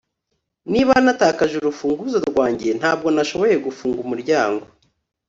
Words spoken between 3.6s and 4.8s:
gufunga umuryango